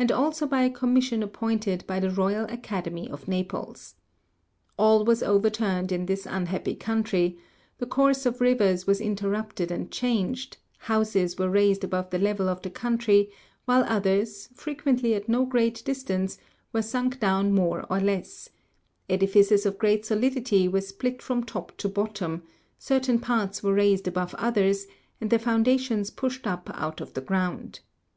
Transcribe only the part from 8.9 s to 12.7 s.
interrupted and changed; houses were raised above the level of the